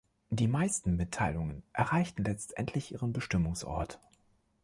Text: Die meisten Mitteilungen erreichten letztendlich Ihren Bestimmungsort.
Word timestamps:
Die 0.31 0.47
meisten 0.47 0.95
Mitteilungen 0.95 1.61
erreichten 1.73 2.23
letztendlich 2.23 2.91
Ihren 2.91 3.13
Bestimmungsort. 3.13 3.99